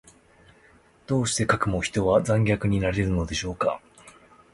[1.05, 3.83] どうしてかくも人は残虐になれるのでしょうか。